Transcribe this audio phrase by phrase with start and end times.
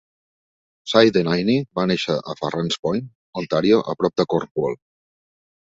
[0.93, 1.51] Cy Denneny
[1.81, 3.07] va néixer a Farran's Point,
[3.45, 4.81] Ontario, a prop de Cornwall.